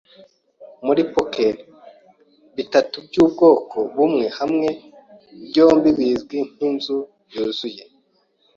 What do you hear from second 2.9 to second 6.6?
byubwoko bumwe hamwe byombi bizwi